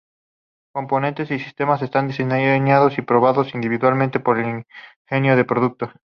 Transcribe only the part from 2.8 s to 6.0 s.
y probados individualmente por el Ingeniero de Producto.